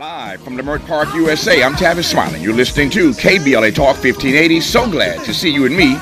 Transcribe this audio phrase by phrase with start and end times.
[0.00, 2.40] Live from Leimert Park, USA, I'm Tavis Smiley.
[2.40, 4.58] You're listening to KBLA Talk 1580.
[4.62, 5.96] So glad to see you and me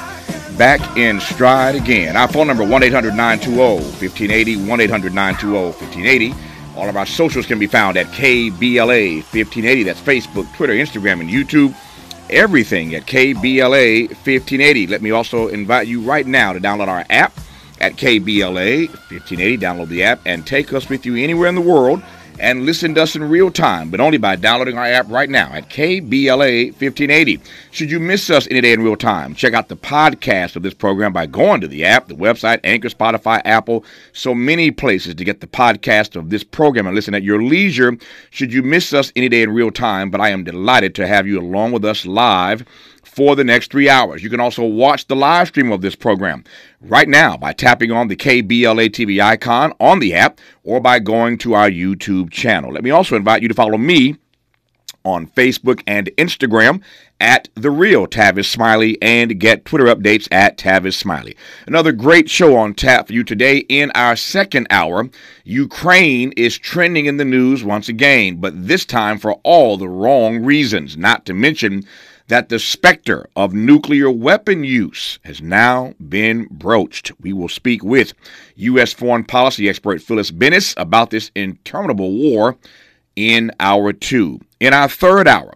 [0.57, 2.17] back in stride again.
[2.17, 6.33] Our phone number 1-800-920-1580, 1-800-920-1580.
[6.77, 9.83] All of our socials can be found at KBLA 1580.
[9.83, 11.75] That's Facebook, Twitter, Instagram, and YouTube.
[12.31, 14.87] Everything at KBLA 1580.
[14.87, 17.33] Let me also invite you right now to download our app
[17.81, 19.59] at KBLA 1580.
[19.59, 22.01] Download the app and take us with you anywhere in the world
[22.41, 25.51] and listen to us in real time, but only by downloading our app right now
[25.53, 27.41] at KBLA 1580.
[27.71, 30.75] Should you miss us any day in real time, check out the podcast of this
[30.75, 35.25] program by going to the app, the website, Anchor, Spotify, Apple, so many places to
[35.25, 37.97] get the podcast of this program and listen at your leisure.
[38.31, 41.27] Should you miss us any day in real time, but I am delighted to have
[41.27, 42.65] you along with us live
[43.19, 44.23] for the next three hours.
[44.23, 46.45] You can also watch the live stream of this program
[46.81, 51.37] right now by tapping on the KBLA TV icon on the app or by going
[51.39, 52.73] to our YouTube channel.
[52.73, 54.15] Let me also invite you to follow me
[55.05, 56.81] on Facebook and Instagram
[57.21, 61.37] at The Real Tavis Smiley and get Twitter updates at Tavis Smiley.
[61.67, 65.11] Another great show on tap for you today in our second hour.
[65.43, 70.45] Ukraine is trending in the news once again, but this time for all the wrong
[70.45, 71.83] reasons, not to mention
[72.29, 77.11] that the specter of nuclear weapon use has now been broached.
[77.21, 78.13] We will speak with
[78.57, 78.93] U.S.
[78.93, 82.57] foreign policy expert Phyllis Bennis about this interminable war
[83.17, 84.41] in hour two.
[84.61, 85.55] In our third hour,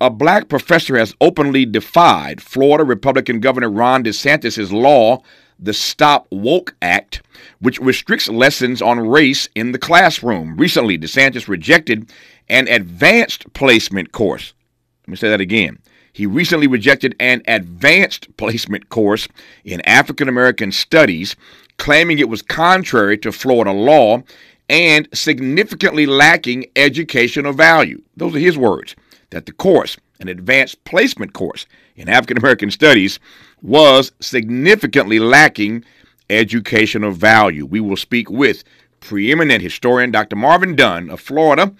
[0.00, 5.22] a black professor has openly defied Florida Republican Governor Ron DeSantis' law,
[5.58, 7.22] the Stop Woke Act,
[7.60, 10.56] which restricts lessons on race in the classroom.
[10.56, 12.10] Recently, DeSantis rejected
[12.48, 14.54] an advanced placement course.
[15.02, 15.78] Let me say that again
[16.12, 19.28] he recently rejected an advanced placement course
[19.64, 21.36] in African American studies,
[21.78, 24.22] claiming it was contrary to Florida law
[24.68, 28.02] and significantly lacking educational value.
[28.16, 28.94] Those are his words
[29.30, 33.18] that the course, an advanced placement course in African American studies,
[33.62, 35.84] was significantly lacking
[36.28, 37.64] educational value.
[37.64, 38.64] We will speak with
[39.00, 40.36] preeminent historian Dr.
[40.36, 41.72] Marvin Dunn of Florida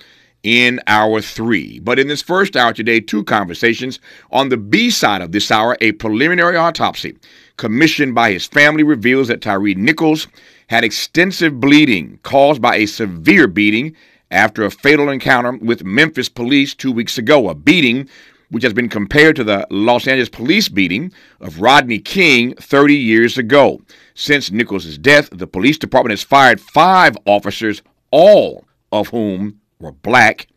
[0.43, 1.79] in hour three.
[1.79, 4.01] But in this first hour today, two conversations.
[4.31, 7.17] On the B side of this hour, a preliminary autopsy
[7.57, 10.27] commissioned by his family reveals that Tyre Nichols
[10.69, 13.95] had extensive bleeding caused by a severe beating
[14.31, 18.09] after a fatal encounter with Memphis police two weeks ago, a beating
[18.49, 23.39] which has been compared to the Los Angeles police beating of Rodney King 30 years
[23.39, 23.81] ago.
[24.15, 30.49] Since Nichols' death, the police department has fired five officers, all of whom were black.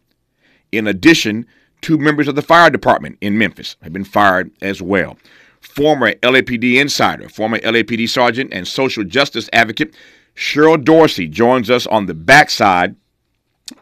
[0.71, 1.45] In addition,
[1.81, 5.17] two members of the fire department in Memphis have been fired as well.
[5.59, 9.95] Former LAPD insider, former LAPD sergeant, and social justice advocate
[10.35, 12.95] Cheryl Dorsey joins us on the backside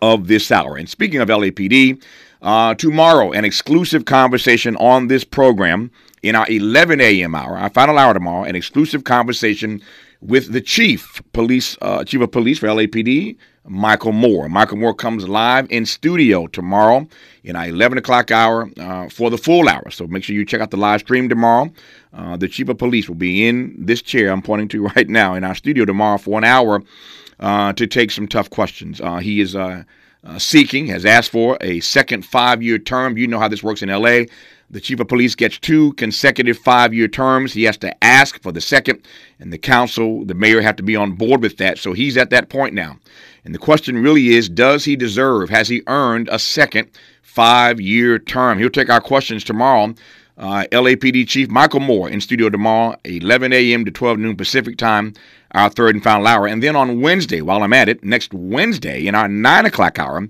[0.02, 0.78] of this hour.
[0.78, 2.02] And speaking of LAPD,
[2.42, 7.36] uh, tomorrow, an exclusive conversation on this program in our 11 a.m.
[7.36, 9.82] hour, our final hour tomorrow, an exclusive conversation
[10.22, 13.38] with the chief police, uh, chief of police for LAPD,
[13.68, 14.50] Michel Moore.
[14.50, 17.07] Michel Moore comes live in studio tomorrow
[17.44, 19.90] in our 11 o'clock hour uh, for the full hour.
[19.90, 21.72] So make sure you check out the live stream tomorrow.
[22.13, 25.34] Uh, the chief of police will be in this chair I'm pointing to right now
[25.35, 26.84] in our studio tomorrow for an hour
[27.40, 29.00] uh, to take some tough questions.
[29.02, 29.56] Uh, he is
[30.23, 33.17] uh, seeking, has asked for a second five year term.
[33.17, 34.23] You know how this works in LA.
[34.69, 37.53] The chief of police gets two consecutive five year terms.
[37.53, 39.01] He has to ask for the second,
[39.39, 41.78] and the council, the mayor, have to be on board with that.
[41.78, 42.97] So he's at that point now.
[43.45, 46.90] And the question really is does he deserve, has he earned a second
[47.22, 48.57] five year term?
[48.57, 49.94] He'll take our questions tomorrow.
[50.35, 53.85] Uh, LAPD Chief Michel Moore in studio tomorrow, 11 a.m.
[53.85, 55.13] to 12 noon Pacific time,
[55.53, 56.47] our third and final hour.
[56.47, 60.28] And then on Wednesday, while I'm at it, next Wednesday in our 9 o'clock hour,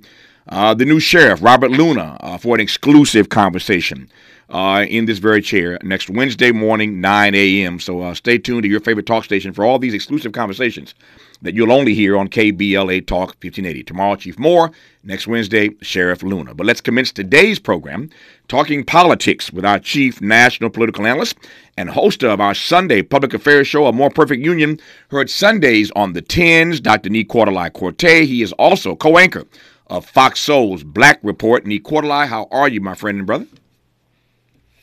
[0.50, 4.09] uh, the new sheriff, Robert Luna, uh, for an exclusive conversation
[4.53, 7.80] uh, in this very chair next Wednesday morning, 9 a.m.
[7.80, 10.94] So uh, stay tuned to your favorite talk station for all these exclusive conversations
[11.41, 13.84] that you'll only hear on KBLA Talk 1580.
[13.84, 14.72] Tomorrow, Chief Moore.
[15.03, 16.53] Next Wednesday, Sheriff Luna.
[16.53, 18.11] But let's commence today's program
[18.47, 21.35] talking politics with our chief national political analyst
[21.76, 24.79] and host of our Sunday public affairs show, A More Perfect Union,
[25.09, 27.09] heard Sundays on the 10s, Dr.
[27.09, 28.26] Nii-Quartelai Quartey.
[28.26, 29.46] He is also co anchor
[29.88, 31.66] of Fox Soul's Black Report.
[31.66, 33.47] Nii-Quartelai, how are you, my friend and brother?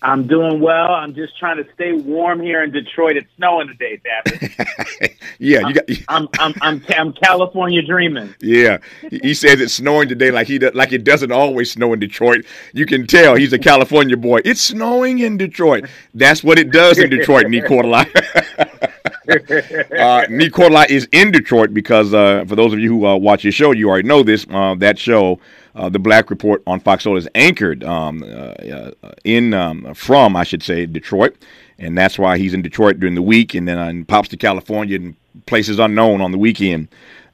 [0.02, 0.93] I'm doing well.
[0.93, 3.17] I'm just trying to stay warm here in Detroit.
[3.17, 4.50] It's snowing today, David.
[5.38, 5.85] yeah, you got.
[6.08, 8.35] I'm, I'm I'm I'm California dreaming.
[8.41, 8.79] Yeah,
[9.11, 12.47] he says it's snowing today, like he like it doesn't always snow in Detroit.
[12.73, 14.41] You can tell he's a California boy.
[14.44, 15.85] It's snowing in Detroit.
[16.14, 18.06] That's what it does in Detroit, Nii-Quartelai.
[19.98, 23.52] uh, Nicola is in Detroit because uh, for those of you who uh, watch your
[23.52, 24.46] show, you already know this.
[24.50, 25.38] Uh, that show,
[25.74, 28.92] uh, the Black Report on Fox Soul, is anchored um, uh,
[29.24, 31.36] in um, from, I should say, Detroit,
[31.78, 34.96] and that's why he's in Detroit during the week, and then uh, pops to California
[34.96, 35.16] and
[35.46, 36.88] places unknown on the weekend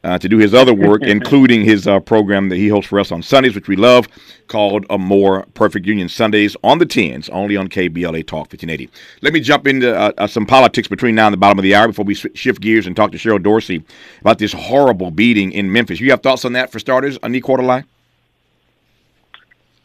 [0.05, 3.13] uh, to do his other work, including his uh, program that he hosts for us
[3.13, 4.09] on Sundays, which we love,
[4.49, 8.89] called A More Perfect Union Sundays on the 10s, only on KBLA Talk 1580.
[9.23, 11.75] Let me jump into uh, uh, some politics between now and the bottom of the
[11.75, 13.85] hour before we shift gears and talk to Cheryl Dorsey
[14.21, 16.01] about this horrible beating in Memphis.
[16.01, 17.85] You have thoughts on that for starters, Nii-Quartelai?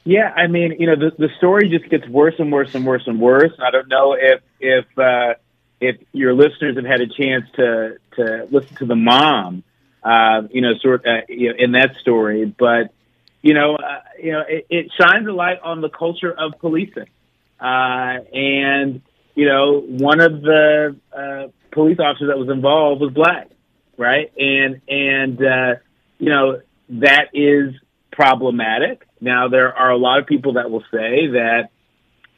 [0.03, 3.03] Yeah, I mean, you know, the the story just gets worse and worse and worse
[3.05, 3.51] and worse.
[3.59, 5.35] I don't know if if uh,
[5.79, 9.63] if your listeners have had a chance to to listen to the mom
[10.03, 12.45] uh, you know, sort uh, you know, in that story.
[12.45, 12.94] But
[13.42, 17.09] you know, uh, you know, it, it shines a light on the culture of policing,
[17.59, 19.01] uh, and
[19.36, 23.50] you know, one of the uh, police officers that was involved was black,
[23.98, 24.31] right?
[24.38, 25.75] And and uh,
[26.19, 27.74] you know, that is
[28.12, 29.07] problematic.
[29.19, 31.69] Now, there are a lot of people that will say that,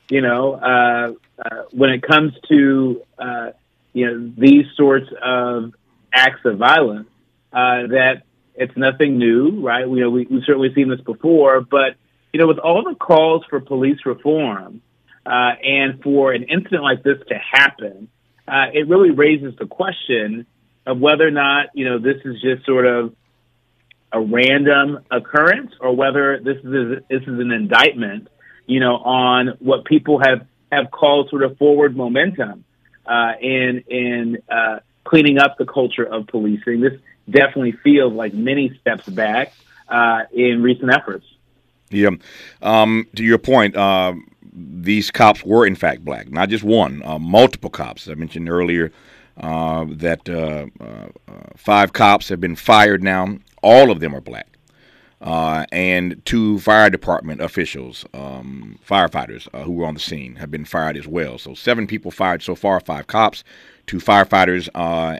[0.09, 1.13] you know, uh,
[1.43, 3.51] uh, when it comes to, uh,
[3.93, 5.73] you know, these sorts of
[6.13, 7.09] acts of violence,
[7.53, 8.23] uh, that
[8.55, 9.87] it's nothing new, right?
[9.87, 11.95] We, you know, we, we've certainly seen this before, but
[12.31, 14.81] you know, with all the calls for police reform
[15.25, 18.09] uh, and for an incident like this to happen,
[18.47, 20.45] uh, it really raises the question
[20.85, 23.15] of whether or not you know this is just sort of
[24.11, 28.27] a random occurrence or whether this is this is an indictment,
[28.65, 32.63] you know, on what people have have called sort of forward momentum
[33.05, 36.81] uh, in in uh, cleaning up the culture of policing.
[36.81, 36.93] This
[37.29, 39.53] definitely feels like many steps back
[39.89, 41.25] uh, in recent efforts.
[41.89, 42.11] Yeah.
[42.61, 44.13] Um, to your point, uh,
[44.53, 48.07] these cops were in fact black, not just one, uh, multiple cops.
[48.07, 48.91] I mentioned earlier
[49.37, 51.07] uh, that uh, uh,
[51.55, 53.37] five cops have been fired now.
[53.61, 54.47] All of them are black.
[55.21, 60.97] and two fire department officials, um, firefighters who were on the scene, have been fired
[60.97, 61.37] as well.
[61.37, 63.43] So seven people fired so far, five cops,
[63.87, 64.69] two firefighters,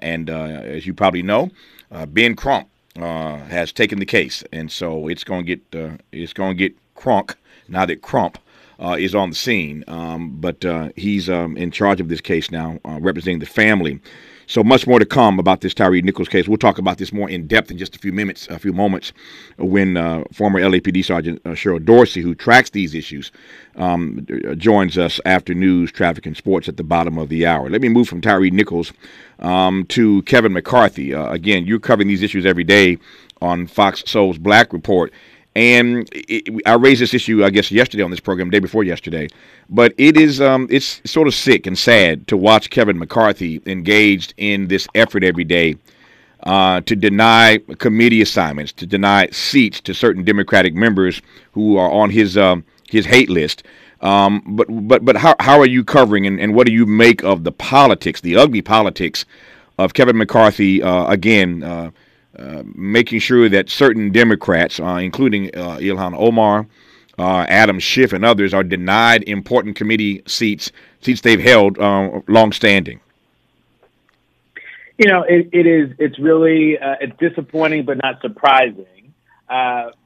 [0.02, 1.50] and as you probably know,
[2.08, 2.68] Ben Crump
[2.98, 6.56] uh, has taken the case, and so it's going to get uh, it's going to
[6.56, 7.36] get Crunk
[7.68, 8.38] now that Crump
[8.80, 9.84] uh, is on the scene.
[9.88, 14.00] Um, but uh, he's um, in charge of this case now, uh, representing the family.
[14.54, 16.48] So much more to come about this Tyre Nichols case.
[16.48, 19.12] We'll talk about this more in depth in just a few minutes, a few moments,
[19.58, 23.32] when uh, former LAPD Sergeant uh, Cheryl Dorsey, who tracks these issues,
[23.78, 27.68] um, joins us after news, traffic, and sports at the bottom of the hour.
[27.68, 28.94] Let me move from Tyre Nichols
[29.40, 31.16] um, to Kevin McCarthy.
[31.16, 33.00] Uh, again, you're covering these issues every day
[33.42, 35.12] on Fox Soul's Black Report.
[35.56, 39.28] And it, I raised this issue, I guess, yesterday on this program, day before yesterday.
[39.70, 44.34] But it is, um, it's sort of sick and sad to watch Kevin McCarthy engaged
[44.38, 45.76] in this effort every day
[46.44, 51.22] uh, to deny committee assignments, to deny seats to certain Democratic members
[51.54, 53.64] who are on his um, his hate list.
[54.02, 57.24] Um, but but but how how are you covering and, and what do you make
[57.24, 59.26] of the politics, the ugly politics
[59.78, 60.84] of Kevin McCarthy?
[60.84, 61.64] Uh, again.
[61.64, 61.92] Uh,
[62.38, 66.66] uh, making sure that certain Democrats, uh, including uh, Ilhan Omar,
[67.20, 70.72] uh, Adam Schiff, and others, are denied important committee seats,
[71.02, 73.00] seats they've held uh, longstanding.
[74.98, 75.92] You know, it, it is.
[76.00, 79.14] It's really it's disappointing, but not surprising.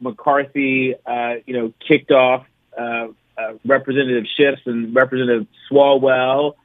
[0.02, 0.96] McCarthy,
[1.46, 2.46] you know, kicked off
[3.66, 6.56] Representative Schiff and Representative Swalwell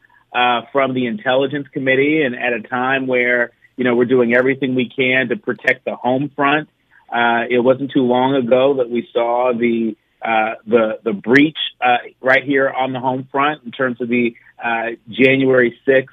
[0.72, 4.88] from the Intelligence Committee, and at a time where you know, we're doing everything we
[4.88, 6.68] can to protect the home front.
[7.12, 11.96] Uh, it wasn't too long ago that we saw the uh, the the breach uh,
[12.20, 16.06] right here on the home front in terms of the uh, January 6th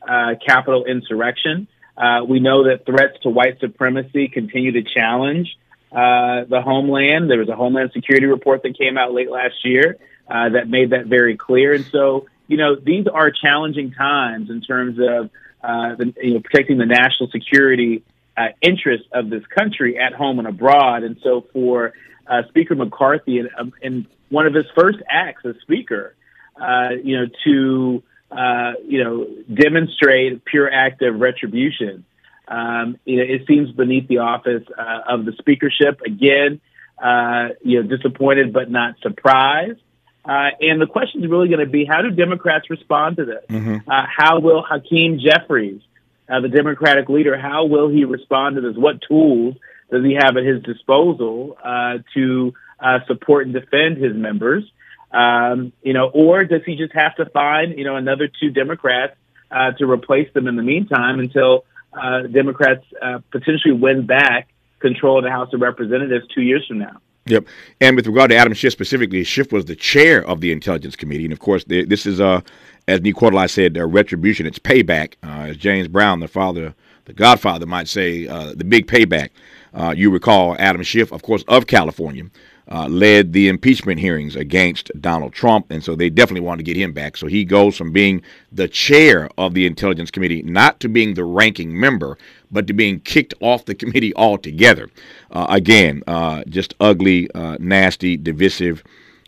[0.00, 1.68] uh, Capitol insurrection.
[1.94, 5.58] Uh, we know that threats to white supremacy continue to challenge
[5.92, 7.28] the homeland.
[7.28, 11.04] There was a Homeland Security report that came out late last year that made that
[11.04, 11.74] very clear.
[11.74, 15.28] And so, you know, these are challenging times in terms of
[15.62, 18.02] uh, the, you know, protecting the national security
[18.36, 21.02] uh, interests of this country at home and abroad.
[21.02, 21.92] And so for
[22.26, 26.14] uh, Speaker McCarthy, in, um, in one of his first acts as Speaker,
[26.60, 32.04] uh, you know, to uh, you know demonstrate pure act of retribution.
[32.46, 36.00] Um, you know, it seems beneath the office uh, of the speakership.
[36.04, 36.60] Again,
[37.02, 39.80] uh, you know, disappointed but not surprised.
[40.24, 43.44] Uh, and the question is really going to be how do Democrats respond to this?
[43.48, 43.90] Mm-hmm.
[43.90, 45.80] Uh, how will Hakeem Jeffries,
[46.28, 48.76] uh, the Democratic leader, how will he respond to this?
[48.76, 49.56] What tools
[49.90, 54.64] does he have at his disposal uh, to uh, support and defend his members?
[55.10, 59.16] Um, you know, or does he just have to find you know another two Democrats
[59.50, 64.48] uh, to replace them in the meantime until uh, Democrats uh, potentially win back
[64.78, 67.00] control of the House of Representatives two years from now.
[67.26, 67.46] Yep.
[67.80, 71.24] And with regard to Adam Schiff specifically, Schiff was the chair of the Intelligence Committee.
[71.24, 72.40] And of course, this is, uh,
[72.88, 73.16] as Nick
[73.48, 74.46] said, a retribution.
[74.46, 75.14] It's payback.
[75.22, 76.74] Uh, as James Brown, the father,
[77.04, 79.30] the godfather, might say, uh, the big payback.
[79.72, 82.24] Uh, you recall Adam Schiff, of course, of California,
[82.70, 86.76] uh, led the impeachment hearings against Donald Trump, and so they definitely wanted to get
[86.76, 87.16] him back.
[87.16, 88.22] So he goes from being
[88.52, 92.16] the chair of the Intelligence Committee, not to being the ranking member,
[92.50, 94.88] but to being kicked off the committee altogether.
[95.30, 98.84] Uh, again, uh, just ugly, uh, nasty, divisive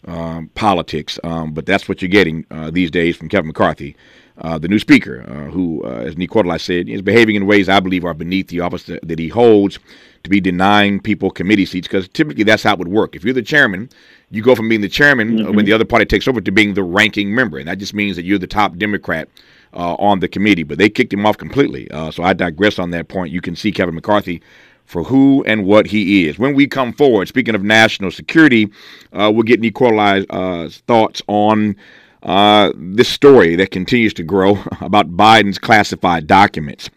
[0.07, 1.19] um, politics.
[1.25, 3.97] Um, but that's what you're getting uh, these days from Kevin McCarthy.
[4.39, 7.81] Uh, the new speaker, uh, who, uh, as Nicola said, is behaving in ways I
[7.81, 9.79] believe are beneath the office that, that he holds
[10.25, 13.15] to be denying people committee seats because typically that's how it would work.
[13.15, 13.91] If you're the chairman,
[14.31, 15.55] you go from being the chairman mm-hmm.
[15.55, 18.17] when the other party takes over to being the ranking member, and that just means
[18.17, 19.29] that you're the top Democrat
[19.75, 20.63] uh, on the committee.
[20.63, 21.91] But they kicked him off completely.
[21.91, 23.33] Uh, so I digress on that point.
[23.33, 24.43] You can see Kevin McCarthy
[24.87, 26.39] for who and what he is.
[26.39, 28.71] When we come forward, speaking of national security,
[29.13, 31.77] uh, we'll get Nicola's uh, thoughts on
[32.23, 36.91] uh, this story that continues to grow about Biden's classified documents.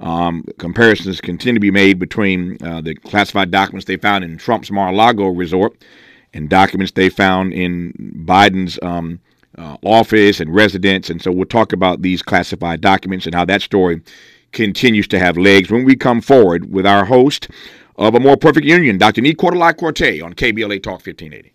[0.00, 4.70] Um, comparisons continue to be made between uh, the classified documents they found in Trump's
[4.70, 5.84] Mar-a-Lago resort
[6.34, 7.92] and documents they found in
[8.26, 9.20] Biden's um,
[9.56, 11.08] uh, office and residence.
[11.08, 14.02] And so we'll talk about these classified documents and how that story
[14.50, 17.48] continues to have legs when we come forward with our host
[17.96, 19.22] of A More Perfect Union, Dr.
[19.22, 21.52] Nii-Quartelai on KBLA Talk 1580.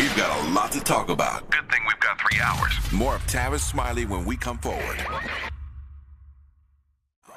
[0.00, 1.50] We've got a lot to talk about.
[1.50, 2.72] Good thing we've got three hours.
[2.90, 4.96] More of Tavis Smiley when we come forward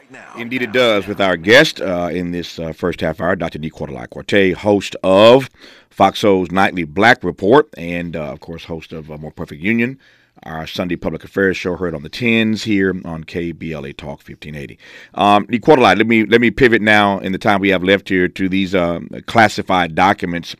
[0.09, 0.31] now.
[0.37, 1.05] Indeed, it does.
[1.05, 3.59] With our guest uh, in this uh, first half hour, Dr.
[3.59, 5.49] Nii-Quartelai host of
[5.89, 9.99] Fox Soul's Nightly Black Report, and uh, of course, host of uh, More Perfect Union,
[10.43, 14.79] our Sunday public affairs show heard on the tens here on KBLA Talk 1580.
[15.15, 18.47] Um, let me let me pivot now in the time we have left here to
[18.47, 20.55] these uh, classified documents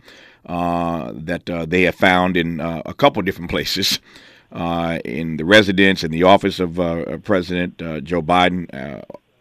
[0.46, 4.00] that uh, they have found in uh, a couple different places.
[4.52, 8.68] Uh, in the residence in the office of uh, President Joe Biden,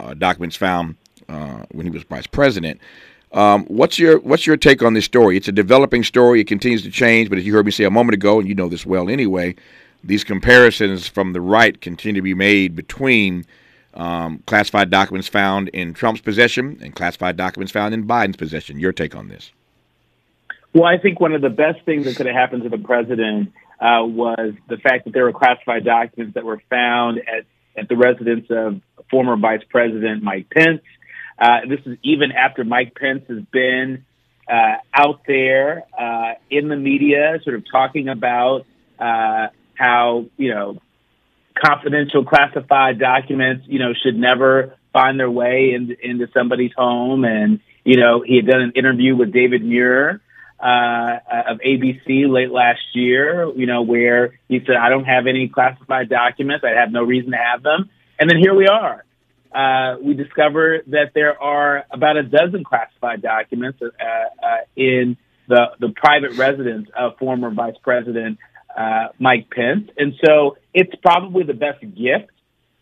[0.02, 0.96] uh, documents found
[1.28, 2.80] uh, when he was vice president.
[3.32, 5.36] Um, what's your what's your take on this story?
[5.36, 6.40] It's a developing story.
[6.40, 8.54] It continues to change, but as you heard me say a moment ago, and you
[8.54, 9.54] know this well anyway,
[10.04, 13.46] these comparisons from the right continue to be made between
[13.94, 18.78] um, classified documents found in Trump's possession and classified documents found in Biden's possession.
[18.78, 19.52] Your take on this?
[20.74, 23.52] Well, I think one of the best things that could have happened to the president
[23.80, 27.44] uh, was the fact that there were classified documents that were found at,
[27.76, 30.82] at the residence of former Vice President Mike Pence.
[31.38, 34.04] Uh, this is even after Mike Pence has been
[34.48, 38.64] uh, out there uh, in the media, sort of talking about
[38.98, 40.78] uh, how you know
[41.54, 47.24] confidential, classified documents, you know, should never find their way in, into somebody's home.
[47.24, 50.20] And you know, he had done an interview with David Muir.
[50.62, 55.48] Uh, of ABC late last year, you know, where he said, I don't have any
[55.48, 56.64] classified documents.
[56.64, 57.90] I have no reason to have them.
[58.20, 59.04] And then here we are.
[59.52, 65.16] Uh, we discover that there are about a dozen classified documents uh, uh, in
[65.48, 68.38] the, the private residence of former Vice President
[68.76, 69.90] uh, Mike Pence.
[69.98, 72.30] And so it's probably the best gift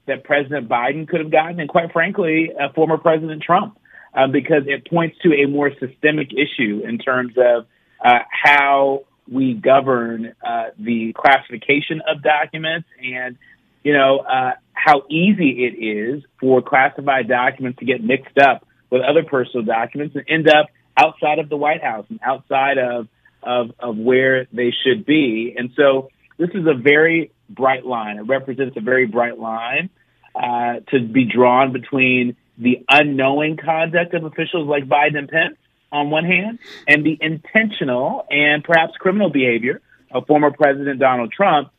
[0.06, 3.78] that President Biden could have gotten, and quite frankly, uh, former President Trump,
[4.14, 7.66] uh, because it points to a more systemic issue in terms of
[8.02, 10.34] how we govern
[10.78, 13.36] the classification of documents and
[13.82, 19.02] you know, uh, how easy it is for classified documents to get mixed up with
[19.02, 20.66] other personal documents and end up
[20.96, 23.08] outside of the White House and outside of,
[23.42, 25.54] of, of where they should be.
[25.56, 28.18] And so this is a very bright line.
[28.18, 29.90] It represents a very bright line
[30.34, 35.56] uh, to be drawn between the unknowing conduct of officials like Biden and Pence
[35.92, 39.80] on one hand, and the intentional and perhaps criminal behavior
[40.10, 41.70] of former President Donald Trump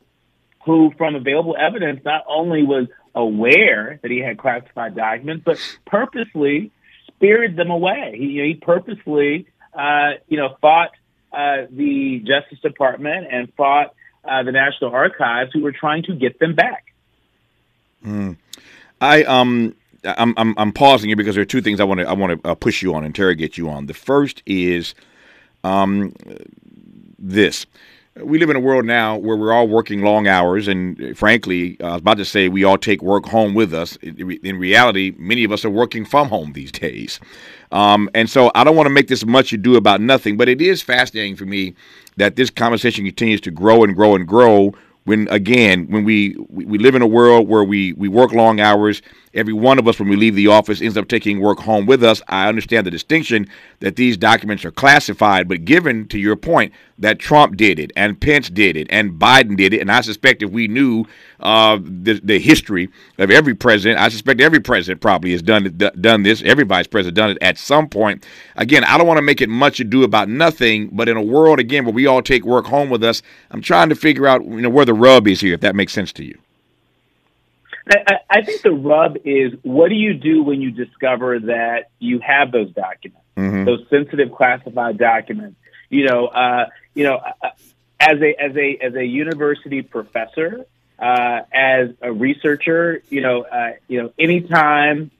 [0.64, 6.70] who, from available evidence, not only was aware that he had classified documents, but purposely
[7.08, 8.14] spirited them away.
[8.16, 10.90] He, you know, he purposely, uh, you know, fought
[11.32, 16.38] uh, the Justice Department and fought uh, the National Archives, who were trying to get
[16.38, 16.84] them back.
[18.04, 18.36] Mm.
[19.00, 19.74] I um.
[20.04, 22.42] I'm, I'm I'm pausing here because there are two things I want to I want
[22.42, 23.86] to uh, push you on, interrogate you on.
[23.86, 24.94] The first is
[25.64, 26.14] um,
[27.18, 27.66] this
[28.16, 31.92] we live in a world now where we're all working long hours, and frankly, I
[31.92, 33.96] was about to say we all take work home with us.
[33.96, 37.20] In reality, many of us are working from home these days.
[37.70, 40.60] Um, and so I don't want to make this much ado about nothing, but it
[40.60, 41.74] is fascinating for me
[42.18, 46.78] that this conversation continues to grow and grow and grow when again when we we
[46.78, 49.02] live in a world where we we work long hours
[49.34, 52.04] every one of us when we leave the office ends up taking work home with
[52.04, 52.22] us.
[52.28, 53.48] I understand the distinction
[53.80, 58.20] that these documents are classified but given to your point that trump did it and
[58.20, 61.04] pence did it and biden did it and i suspect if we knew
[61.40, 66.00] uh, the, the history of every president i suspect every president probably has done it,
[66.00, 66.42] done this.
[66.42, 68.24] Every vice president done it at some point.
[68.56, 71.58] Again i don't want to make it much ado about nothing but in a world
[71.58, 74.60] again where we all take work home with us i'm trying to figure out you
[74.60, 76.38] know where the rub is here, if that makes sense to you.
[77.92, 82.20] I, I think the rub is what do you do when you discover that you
[82.20, 83.64] have those documents, mm-hmm.
[83.64, 85.56] those sensitive classified documents?
[85.90, 87.50] You know, uh, you know, uh,
[88.00, 90.66] as a as a as a university professor,
[90.98, 95.10] uh, as a researcher, you know, uh, you know, anytime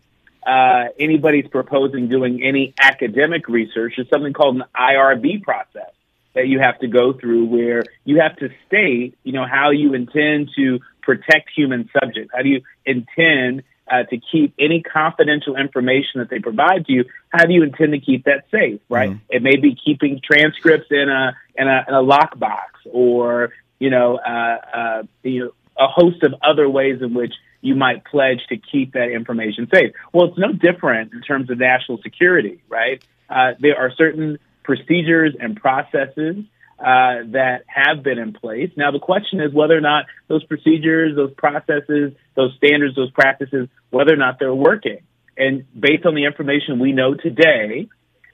[0.46, 5.92] uh, anybody's proposing doing any academic research, there's something called an IRB process
[6.34, 9.94] that you have to go through where you have to state, you know, how you
[9.94, 12.30] intend to protect human subjects.
[12.34, 17.04] How do you intend uh, to keep any confidential information that they provide to you?
[17.28, 18.80] How do you intend to keep that safe?
[18.88, 19.10] Right?
[19.10, 19.24] Mm-hmm.
[19.28, 24.16] It may be keeping transcripts in a in a, in a lockbox, or you know,
[24.16, 28.56] uh, uh, you know, a host of other ways in which you might pledge to
[28.56, 29.92] keep that information safe.
[30.12, 33.02] Well, it's no different in terms of national security, right?
[33.28, 36.44] Uh, there are certain procedures and processes
[36.82, 38.70] uh, that have been in place.
[38.76, 43.68] Now, the question is whether or not those procedures, those processes, those standards, those practices,
[43.90, 44.98] whether or not they're working.
[45.36, 47.88] And based on the information we know today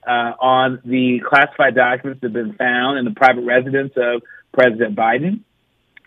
[0.07, 4.97] uh, on the classified documents that have been found in the private residence of President
[4.97, 5.41] Biden,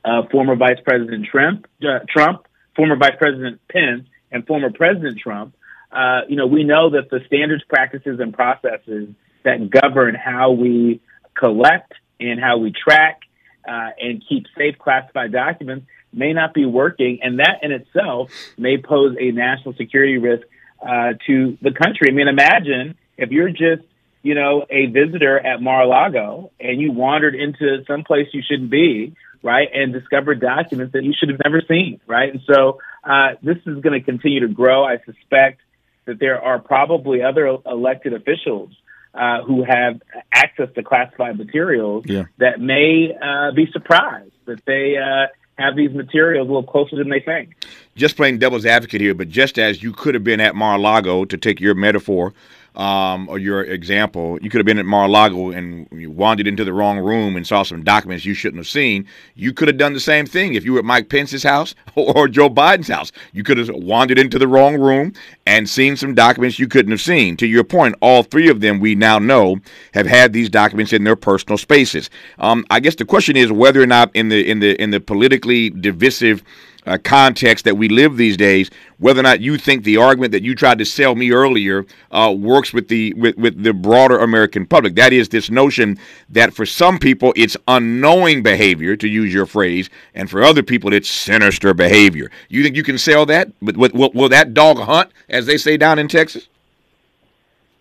[0.03, 5.53] uh, former Vice President Trump, uh, Trump, former Vice President Pence, and former President Trump,
[5.91, 9.09] uh, you know, we know that the standards, practices, and processes
[9.43, 11.01] that govern how we
[11.41, 13.21] collect and how we track
[13.67, 18.77] uh, and keep safe classified documents may not be working, and that in itself may
[18.77, 20.45] pose a national security risk
[20.81, 22.09] uh, to the country.
[22.09, 23.83] I mean, imagine if you're just
[24.21, 29.15] you know a visitor at Mar-a-Lago and you wandered into some place you shouldn't be,
[29.41, 33.57] right, and discovered documents that you should have never seen, right, and so uh, this
[33.65, 34.83] is going to continue to grow.
[34.83, 35.61] I suspect
[36.05, 38.69] that there are probably other elected officials
[39.13, 40.01] uh, who have
[40.33, 42.25] access to classified materials yeah.
[42.37, 47.09] that may uh, be surprised that they uh, have these materials a little closer than
[47.09, 47.55] they think.
[47.95, 51.37] Just playing devil's advocate here, but just as you could have been at Mar-a-Lago, to
[51.37, 52.33] take your metaphor,
[52.75, 56.71] um, or your example, you could have been at Mar-a-Lago and you wandered into the
[56.71, 59.05] wrong room and saw some documents you shouldn't have seen.
[59.35, 62.27] You could have done the same thing if you were at Mike Pence's house or
[62.27, 63.11] Joe Biden's house.
[63.33, 65.13] You could have wandered into the wrong room
[65.45, 67.35] and seen some documents you couldn't have seen.
[67.37, 69.57] To your point, all three of them we now know
[69.93, 72.09] have had these documents in their personal spaces.
[72.39, 74.99] Um, I guess the question is whether or not in the in the in the
[74.99, 76.43] politically divisive
[76.85, 80.43] uh, context that we live these days, whether or not you think the argument that
[80.43, 84.65] you tried to sell me earlier uh, works with the with, with the broader American
[84.65, 84.95] public.
[84.95, 85.97] That is this notion
[86.29, 90.93] that for some people it's unknowing behavior, to use your phrase, and for other people
[90.93, 92.31] it's sinister behavior.
[92.49, 93.51] You think you can sell that?
[93.61, 96.47] But will, will that dog hunt, as they say down in Texas?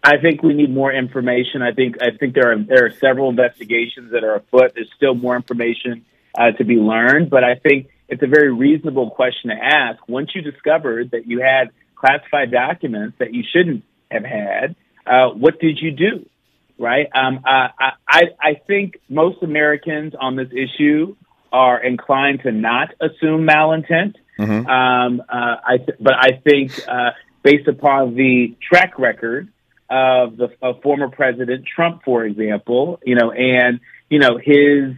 [0.03, 1.61] I think we need more information.
[1.61, 4.73] I think I think there are there are several investigations that are afoot.
[4.75, 9.11] There's still more information uh, to be learned, but I think it's a very reasonable
[9.11, 10.07] question to ask.
[10.09, 14.75] Once you discovered that you had classified documents that you shouldn't have had,
[15.07, 16.27] uh, what did you do?
[16.79, 17.09] Right?
[17.15, 17.69] Um, uh,
[18.09, 21.15] I, I think most Americans on this issue
[21.53, 24.17] are inclined to not assume malintent.
[24.39, 24.67] Mm-hmm.
[24.67, 27.11] Um, uh, I th- but I think uh,
[27.43, 29.49] based upon the track record
[29.91, 34.95] of the of former President Trump, for example, you know, and you know his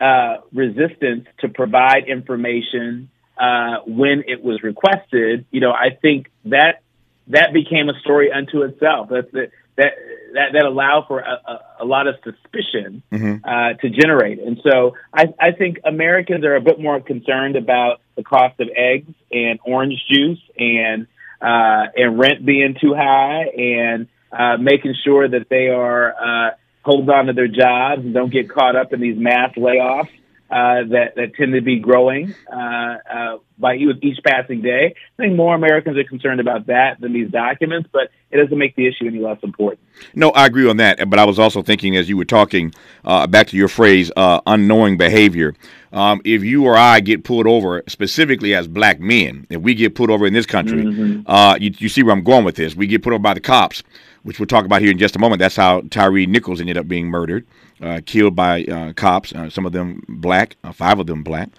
[0.00, 6.82] uh, resistance to provide information uh, when it was requested, you know, I think that
[7.28, 9.08] that became a story unto itself.
[9.10, 9.92] That that
[10.34, 13.44] that, that allowed for a, a, a lot of suspicion mm-hmm.
[13.44, 14.38] uh, to generate.
[14.38, 18.68] And so I, I think Americans are a bit more concerned about the cost of
[18.76, 21.06] eggs and orange juice and
[21.40, 26.50] uh, and rent being too high and uh, making sure that they are uh,
[26.90, 30.10] hold on to their jobs and don't get caught up in these mass layoffs
[30.50, 34.96] uh, that that tend to be growing uh, uh, by each passing day.
[34.96, 38.74] I think more Americans are concerned about that than these documents, but it doesn't make
[38.74, 39.80] the issue any less important.
[40.14, 41.08] No, I agree on that.
[41.08, 42.74] But I was also thinking as you were talking
[43.04, 45.54] uh, back to your phrase, uh, unknowing behavior.
[45.92, 49.94] Um, if you or I get pulled over, specifically as black men, if we get
[49.94, 51.20] pulled over in this country, mm-hmm.
[51.26, 52.74] Uh, you, you see where I'm going with this.
[52.74, 53.84] We get put over by the cops
[54.22, 55.40] which we'll talk about here in just a moment.
[55.40, 57.46] That's how Tyre Nichols ended up being murdered,
[57.80, 61.50] uh, killed by uh, cops, uh, some of them black, uh, five of them black.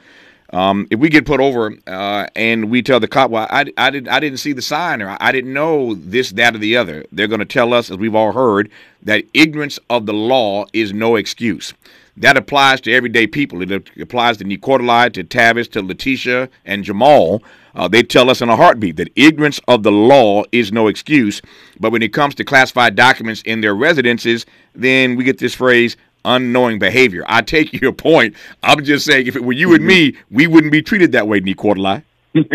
[0.52, 3.90] Um, if we get put over uh, and we tell the cop, well, I, I,
[3.90, 7.06] did, I didn't see the sign or I didn't know this, that, or the other,
[7.12, 8.70] they're going to tell us, as we've all heard,
[9.04, 11.74] that ignorance of the law is no excuse.
[12.18, 13.62] That applies to everyday people.
[13.62, 17.42] It applies to Nii-Quartelai, to Tavis, to Letitia, and Jamal.
[17.74, 21.42] Uh, they tell us in a heartbeat that ignorance of the law is no excuse.
[21.80, 25.96] But when it comes to classified documents in their residences, then we get this phrase,
[26.26, 27.24] unknowing behavior.
[27.28, 28.36] I take your point.
[28.64, 30.36] I'm just saying, if it were you and me, mm-hmm.
[30.36, 32.04] we wouldn't be treated that way, Nii-Quartelai.
[32.34, 32.46] touche,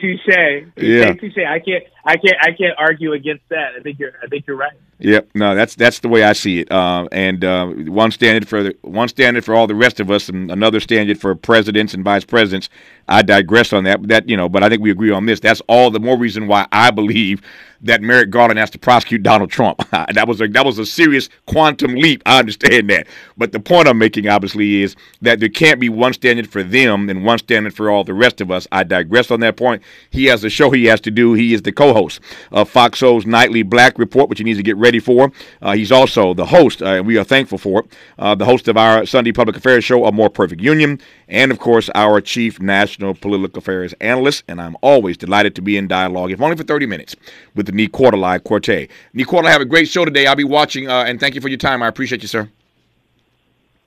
[0.00, 0.66] touche.
[0.76, 1.12] Yeah.
[1.14, 1.38] touche.
[1.38, 3.74] I can't, I can't, I can't argue against that.
[3.78, 4.72] I think you're, I think you're right.
[5.02, 5.30] Yep.
[5.34, 6.70] No, that's that's the way I see it.
[6.70, 10.28] Uh, and uh, one standard for the, one standard for all the rest of us,
[10.28, 12.68] and another standard for presidents and vice presidents.
[13.08, 14.06] I digress on that.
[14.06, 15.40] That you know, but I think we agree on this.
[15.40, 17.42] That's all the more reason why I believe
[17.84, 19.80] that Merrick Garland has to prosecute Donald Trump.
[19.90, 22.22] that was a that was a serious quantum leap.
[22.24, 26.12] I understand that, but the point I'm making obviously is that there can't be one
[26.12, 28.68] standard for them and one standard for all the rest of us.
[28.70, 29.82] I digress on that point.
[30.10, 31.32] He has a show he has to do.
[31.34, 34.98] He is the co-host of Fox nightly Black Report, which he needs to get ready
[34.98, 35.32] for.
[35.60, 37.86] Uh, he's also the host, uh, and we are thankful for it.
[38.18, 41.58] Uh, the host of our Sunday Public Affairs show, A More Perfect Union, and of
[41.58, 44.44] course our chief national political affairs analyst.
[44.48, 47.16] And I'm always delighted to be in dialogue, if only for 30 minutes,
[47.54, 48.88] with the Nii-Quartelai Quartey.
[49.14, 50.26] Nii-Quartelai, have a great show today.
[50.26, 51.82] I'll be watching, and thank you for your time.
[51.82, 52.48] I appreciate you, sir.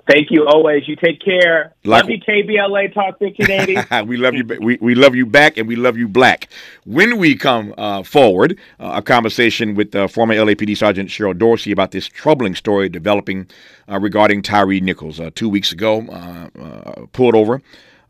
[0.08, 0.88] Thank you always.
[0.88, 1.74] You take care.
[1.84, 4.06] Like- love you, KBLA Talk 1580.
[4.08, 4.46] we love you.
[4.62, 6.48] We, we love you back, and we love you black.
[6.86, 11.72] When we come uh, forward, uh, a conversation with uh, former LAPD Sergeant Cheryl Dorsey
[11.72, 13.48] about this troubling story developing
[13.90, 15.20] uh, regarding Tyre Nichols.
[15.20, 17.62] Uh, two weeks ago, uh, uh, pulled over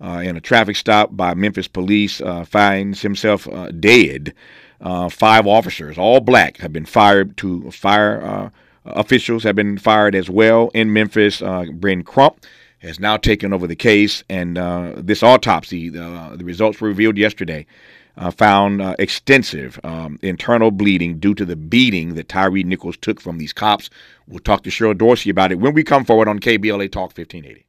[0.01, 4.33] uh, in a traffic stop by Memphis police, uh, finds himself uh, dead.
[4.81, 8.51] Uh, five officers, all black, have been fired to fire.
[8.85, 11.41] Uh, officials have been fired as well in Memphis.
[11.41, 12.45] Uh, Ben Crump
[12.79, 17.17] has now taken over the case, and uh, this autopsy, uh, the results were revealed
[17.17, 17.65] yesterday,
[18.17, 23.19] uh, found uh, extensive um, internal bleeding due to the beating that Tyre Nichols took
[23.19, 23.89] from these cops.
[24.27, 27.65] We'll talk to Cheryl Dorsey about it when we come forward on KBLA Talk 1580.